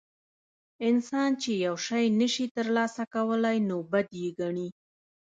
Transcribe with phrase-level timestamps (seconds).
[0.87, 4.67] انسان چې یو شی نشي ترلاسه کولی نو بد یې ګڼي.